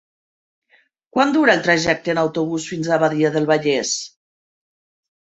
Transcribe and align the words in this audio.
Quant 1.17 1.33
dura 1.35 1.53
el 1.57 1.61
trajecte 1.67 2.11
en 2.13 2.21
autobús 2.21 2.65
fins 2.71 2.89
a 2.89 2.99
Badia 3.05 3.31
del 3.37 3.47
Vallès? 3.53 3.93